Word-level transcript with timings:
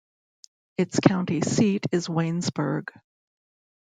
Its 0.79 0.99
county 0.99 1.41
seat 1.41 1.85
is 1.91 2.07
Waynesburg. 2.07 2.85